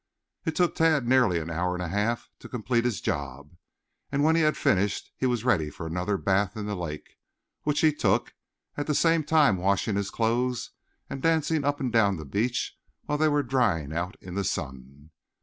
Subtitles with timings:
[0.45, 3.55] It took Tad nearly an hour and a half to complete his job,
[4.11, 7.19] and when he had finished he was ready for another bath in the lake,
[7.65, 8.33] which he took,
[8.75, 10.71] at the same time washing his clothes
[11.07, 15.11] and dancing up and down the beach while they were drying out in the sun.